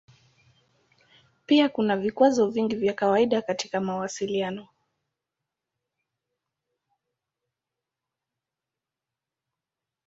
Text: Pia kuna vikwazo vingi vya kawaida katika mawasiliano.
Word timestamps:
Pia 1.45 1.69
kuna 1.69 1.97
vikwazo 1.97 2.47
vingi 2.49 2.75
vya 2.75 2.93
kawaida 2.93 3.41
katika 3.41 3.81
mawasiliano. 3.81 4.67